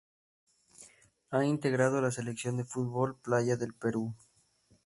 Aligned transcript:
Ha 1.29 1.45
integrado 1.45 2.01
la 2.01 2.09
selección 2.09 2.57
de 2.57 2.63
fútbol 2.65 3.19
playa 3.19 3.55
del 3.55 3.75
Perú. 3.75 4.15